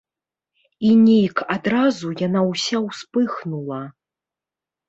І 0.91 0.93
нейк 1.01 1.37
адразу 1.55 2.13
яна 2.27 2.41
ўся 2.49 2.77
ўспыхнула. 2.87 3.81